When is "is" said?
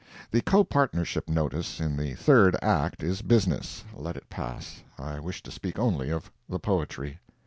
3.03-3.21